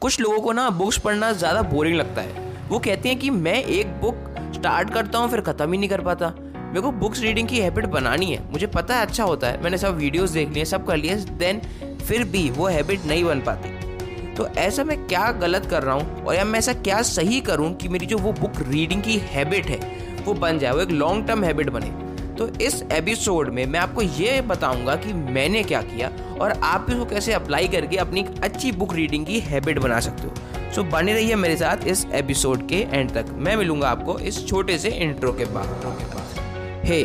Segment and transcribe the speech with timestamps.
[0.00, 3.54] कुछ लोगों को ना बुक्स पढ़ना ज़्यादा बोरिंग लगता है। वो कहते हैं कि मैं
[3.54, 4.16] एक बुक
[4.54, 7.86] स्टार्ट करता हूँ, फिर ख़त्म ही नहीं कर पाता। मेरे को बुक्स रीडिंग की हैबिट
[7.86, 10.96] बनानी है। मुझे पता है अच्छा होता है। मैंने सब वीडियोस देख लिए, सब कर
[10.96, 11.60] लिए देन
[12.08, 16.24] फिर भी वो हैबिट नहीं बन पाती। तो ऐसा मैं क्या गलत कर रहा हूँ?
[16.24, 19.66] और या मैं ऐसा क्या सही करूँ कि मेरी जो वो बुक रीडिंग की हैबिट
[19.66, 19.80] है,
[20.24, 21.90] वो बन जाए, वो एक लॉन्ग टर्म हैबिट बने?
[22.38, 26.10] तो इस एपिसोड में मैं आपको ये बताऊँगा कि मैंने क्या किया
[26.40, 30.72] और आप इसको कैसे अप्लाई करके अपनी अच्छी बुक रीडिंग की हैबिट बना सकते हो।
[30.74, 34.78] सो बने रहिए मेरे साथ इस एपिसोड के एंड तक। मैं मिलूँगा आपको इस छोटे
[34.78, 37.02] से इंट्रो के बाद। Hey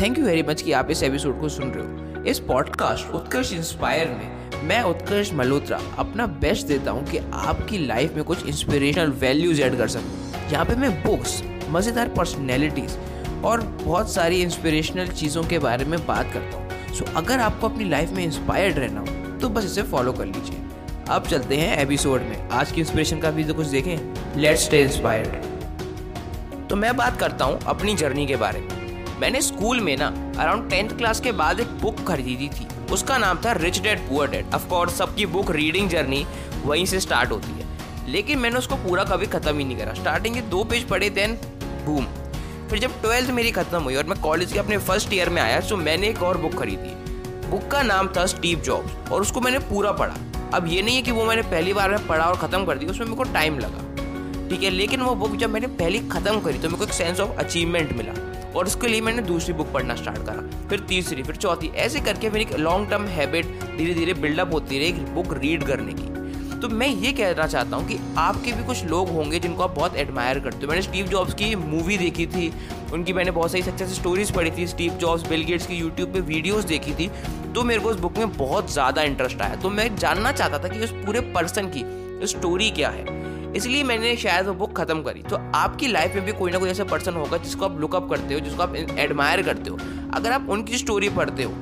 [0.00, 3.52] thank you very much कि आप इस एपिसोड को सुन रहे हो। इस पॉडकास्ट उत्कर्ष
[3.52, 9.10] इंस्पायर में मैं उत्कर्ष मल्होत्रा अपना बेस्ट देता हूँ कि आपकी लाइफ में कुछ इंस्पिरेशनल
[9.20, 12.96] वैल्यूज़ ऐड कर सकूँ। यहाँ पे मैं बुक्स मज़ेदार पर्सनैलिटीज़
[13.44, 17.88] और बहुत सारी इंस्पिरेशनल चीज़ों के बारे में बात करता हूँ। सो अगर आपको अपनी
[17.88, 20.60] लाइफ में इंस्पायर्ड रहना हो तो बस इसे फॉलो कर लीजिए।
[21.10, 23.96] अब चलते हैं एपिसोड में। आज की इंस्पिरेशन का भी तो कुछ देखें?
[24.36, 29.80] लेट्स स्टे इंस्पायर्ड तो मैं बात करता हूँ अपनी जर्नी के बारे में। मैंने स्कूल
[29.80, 30.06] में ना
[30.38, 34.30] अराउंड टेंथ क्लास के बाद एक बुक खरीदी थी। उसका नाम था Rich Dad Poor
[34.30, 36.24] Dad of course सबकी बुक रीडिंग जर्नी
[36.64, 37.66] वहीं से स्टार्ट होती है।
[38.08, 41.38] लेकिन मैंने उसको पूरा कभी ख़त्म ही नहीं करा। स्टार्टिंग के दो पेज पढ़े देन
[41.86, 42.06] बूम
[42.72, 45.58] फिर जब ट्वेल्थ मेरी खत्म हुई और मैं कॉलेज के अपने फ़र्स्ट ईयर में आया
[45.60, 46.94] तो मैंने एक और बुक खरीदी।
[47.50, 50.14] बुक का नाम था स्टीव जॉब्स और उसको मैंने पूरा पढ़ा।
[50.54, 52.86] अब ये नहीं है कि वो मैंने पहली बार में पढ़ा और ख़त्म कर दी,
[52.86, 56.58] उसमें मेरे को टाइम लगा। ठीक है, लेकिन वो बुक जब मैंने पहली ख़त्म करी
[56.58, 58.12] तो मेरे को एक सेंस ऑफ़ अचीवमेंट मिला
[58.50, 62.30] और उसके लिए मैंने दूसरी बुक पढ़ना स्टार्ट करा, फिर तीसरी, फिर चौथी। ऐसे करके
[62.30, 66.11] मेरी एक लॉन्ग टर्म हैबिट धीरे धीरे बिल्डअप होती रही बुक रीड करने की।
[66.62, 69.96] तो मैं ये कहना चाहता हूँ कि आपके भी कुछ लोग होंगे जिनको आप बहुत
[69.96, 72.52] एडमायर करते हो। मैंने स्टीव जॉब्स की मूवी देखी थी,
[72.92, 76.20] उनकी मैंने बहुत सारी सक्सेस स्टोरीज पढ़ी थी स्टीव जॉब्स बिल गेट्स की यूट्यूब पे
[76.22, 77.10] वीडियोस देखी थी
[77.54, 80.68] तो मेरे को उस बुक में बहुत ज़्यादा इंटरेस्ट आया। तो मैं जानना चाहता था
[80.68, 81.84] कि उस पूरे पर्सन की
[82.26, 83.20] स्टोरी क्या है।
[83.52, 86.70] इसलिए मैंने शायद वो बुक खत्म करी। तो आपकी लाइफ में भी कोई ना कोई
[86.70, 89.78] ऐसा पर्सन होगा जिसको आप लुकअप करते हो, जिसको आप एडमायर करते हो।
[90.14, 91.52] अगर आप उनकी स्टोरी पढ़ते हो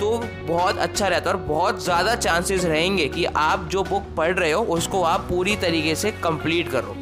[0.00, 0.10] तो
[0.46, 4.50] बहुत अच्छा रहता है और बहुत ज़्यादा चांसेस रहेंगे कि आप जो बुक पढ़ रहे
[4.52, 6.96] हो, उसको आप पूरी तरीके से कंप्लीट करो।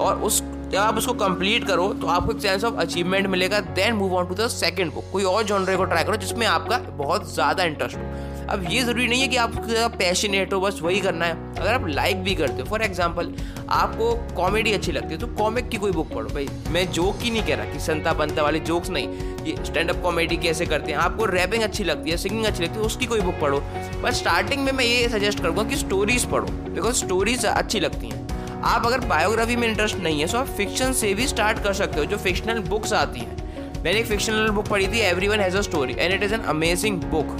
[0.00, 3.94] और उस, जब आप उसको कंप्लीट करो तो आपको एक चांस ऑफ़ अचीवमेंट मिलेगा then
[3.94, 7.32] move on to the second book कोई और जॉनरे को ट्राई करो जिसमें आपका बहुत
[7.34, 9.54] ज़्यादा इंटरेस्ट हो। अब ये ज़रूरी नहीं है कि आप
[9.98, 13.32] पैशनेट हो, बस वही करना है। अगर आप लाइक भी करते हो फॉर एग्ज़ाम्पल
[13.70, 17.30] आपको कॉमेडी अच्छी लगती है तो कॉमिक की कोई बुक पढ़ो। भाई, मैं जोक ही
[17.30, 20.92] नहीं कह रहा कि संता बनता वाले जोक्स नहीं ये स्टैंड अप कॉमेडी कैसे करते
[20.92, 23.60] हैं। आपको रैपिंग अच्छी लगती है सिंगिंग अच्छी लगती है, उसकी कोई बुक पढ़ो।
[24.02, 28.22] बट स्टार्टिंग में मैं ये सजेस्ट करूँगा कि स्टोरीज पढ़ो बिकॉज़ स्टोरीज अच्छी लगती हैं।
[28.64, 31.98] आप अगर बायोग्राफी में इंटरेस्ट नहीं है तो आप फिक्शन से भी स्टार्ट कर सकते
[32.00, 35.60] हो, जो फिक्शनल बुक्स आती हैं। मैंने एक फिक्शनल बुक पढ़ी थी everyone has a
[35.62, 37.36] story and it is an amazing book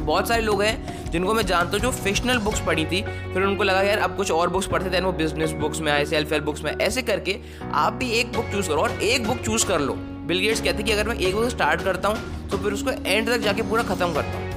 [0.00, 3.64] बहुत सारे लोग हैं जिनको मैं जानता हूँ जो फिक्शनल बुक्स पढ़ी थी। फिर उनको
[3.64, 6.44] लगा, यार, अब कुछ और बुक्स पढ़ते थे वो बिज़नेस बुक्स में आए सेल्फ हेल्प
[6.44, 7.36] बुक्स में ऐसे करके
[7.74, 9.94] आप भी एक बुक चूज़ करो और एक बुक चूज़ कर लो।
[10.26, 12.90] बिल गेट्स कहते हैं कि अगर मैं एक बुक स्टार्ट करता हूँ तो फिर उसको
[12.90, 14.48] एंड तक जाके पूरा खत्म करता हूँ।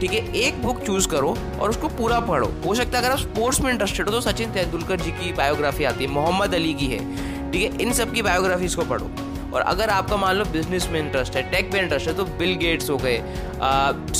[0.00, 0.20] ठीक है?
[0.36, 3.70] एक बुक चूज़ करो और उसको पूरा पढ़ो। हो सकता है अगर आप स्पोर्ट्स में
[3.72, 7.62] इंटरेस्टेड हो तो सचिन तेंदुलकर जी की बायोग्राफी आती है, मोहम्मद अली की है। ठीक
[7.62, 7.82] है?
[7.82, 9.10] इन सब की बायोग्राफीज को पढ़ो।
[9.54, 12.54] और अगर आपका मान लो बिज़नेस में इंटरेस्ट है टेक में इंटरेस्ट है तो बिल
[12.56, 13.22] गेट्स हो गए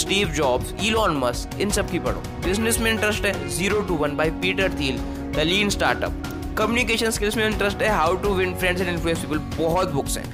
[0.01, 4.17] स्टीव जॉब्स इलॉन मस्क इन सब की पढ़ो। बिज़नेस में इंटरेस्ट है Zero to One
[4.17, 4.99] by Peter Thiel
[5.37, 6.23] The Lean Startup
[6.59, 10.25] communication skills में इंटरेस्ट है How to Win Friends and Influence People बहुत बुक्स हैं।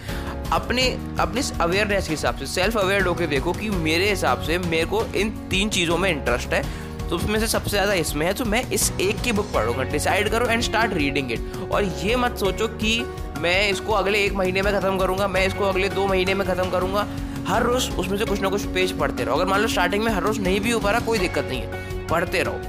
[0.53, 0.83] अपने,
[1.21, 5.05] अपनी अवेयरनेस के हिसाब से सेल्फ अवेयर होकर देखो कि मेरे हिसाब से मेरे को
[5.17, 6.63] इन तीन चीज़ों में इंटरेस्ट है
[7.09, 10.29] तो उसमें से सबसे ज़्यादा इसमें है तो मैं इस एक की बुक पढ़ूँगा डिसाइड
[10.29, 12.99] करो एंड स्टार्ट रीडिंग इट और ये मत सोचो कि
[13.39, 16.71] मैं इसको अगले एक महीने में ख़त्म करूँगा, मैं इसको अगले दो महीने में ख़त्म
[16.71, 17.07] करूँगा।
[17.49, 20.13] हर रोज़ उसमें से कुछ ना कुछ पेज पढ़ते रहो। अगर मान लो स्टार्टिंग में
[20.13, 22.61] हर रोज़ नहीं भी हो पा रहा, कोई दिक्कत नहीं है। पढ़ते रहो।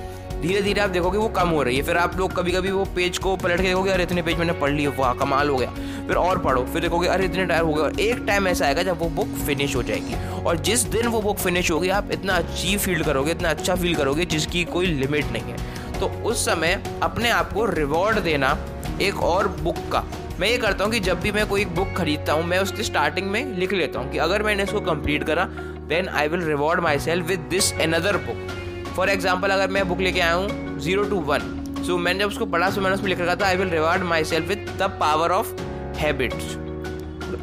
[0.42, 2.86] धीरे धीरे आप देखोगे वो कम हो रही है। फिर आप लोग कभी कभी वो
[2.86, 5.72] पेज को पलट के देखोगे, अरे, इतने पेज मैंने पढ़ लिए, वाह, कमाल हो गया।
[6.08, 9.00] फिर और पढ़ो। फिर देखोगे, अरे, इतने टायर हो गया। एक टाइम ऐसा आएगा जब
[9.00, 12.78] वो बुक फिनिश हो जाएगी। और जिस दिन वो बुक फिनिश होगी, आप इतना अच्छी
[12.78, 15.58] फील करोगे, इतना अच्छा फील करोगे, जिसकी कोई लिमिट नहीं है।
[16.00, 18.58] तो उस समय अपने आप को रिवॉर्ड देना
[19.02, 20.04] एक और बुक का।
[20.40, 23.30] मैं ये करता हूँ कि जब भी मैं कोई बुक खरीदता हूँ, मैं उसकी स्टार्टिंग
[23.32, 25.46] में लिख लेता हूँ कि अगर मैंने इसको कंप्लीट करा
[25.88, 30.20] then I will reward myself with this another book for example अगर मैं बुक लेके
[30.20, 33.36] आया हूँ ज़ीरो टू वन सो मैंने जब उसको पढ़ा सो मैंने उसमें लिख रखा
[33.36, 35.54] था I will reward myself with The Power of
[35.98, 36.56] Habits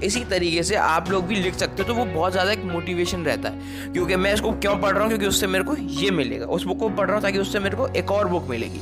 [0.02, 3.24] इसी तरीके से आप लोग भी लिख सकते हो तो वो बहुत ज़्यादा एक मोटिवेशन
[3.24, 5.08] रहता है। क्योंकि मैं इसको क्यों पढ़ रहा हूँ?
[5.08, 7.76] क्योंकि उससे मेरे को ये मिलेगा। उस बुक को पढ़ रहा हूँ ताकि उससे मेरे
[7.76, 8.80] को एक और बुक मिलेगी।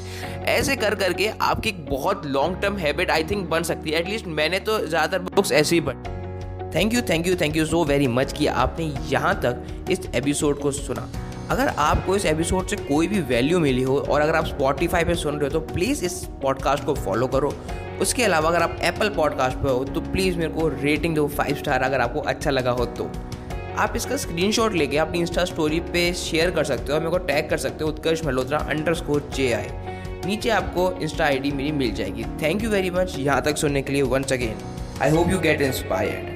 [0.51, 4.27] ऐसे कर करके आपकी एक बहुत long term habit I think बन सकती है। एटलीस्ट
[4.27, 6.13] मैंने तो ज़्यादातर बुक्स ऐसे ही पढ़ी
[6.75, 10.59] thank you thank you thank you so very much कि आपने यहाँ तक इस एपिसोड
[10.61, 11.09] को सुना।
[11.51, 15.15] अगर आपको इस एपिसोड से कोई भी वैल्यू मिली हो और अगर आप स्पॉटीफाई पे
[15.15, 17.53] सुन रहे हो तो प्लीज़ इस पॉडकास्ट को फॉलो करो।
[18.01, 21.57] उसके अलावा अगर आप एप्पल पॉडकास्ट पर हो तो प्लीज़ मेरे को रेटिंग दो फाइव
[21.57, 23.11] स्टार अगर आपको अच्छा लगा हो तो।
[23.79, 27.11] आप इसका स्क्रीन शॉट लेके अपनी इंस्टा स्टोरी पे शेयर कर सकते हो और मेरे
[27.11, 28.59] को टैग कर सकते हो Utkarsh Malhotra
[28.95, 29.69] underscore J I
[30.27, 33.93] नीचे आपको इंस्टा आईडी मेरी मिल जाएगी। थैंक यू वेरी मच यहाँ तक सुनने के
[33.93, 34.57] लिए once again
[35.03, 36.34] I hope you get inspired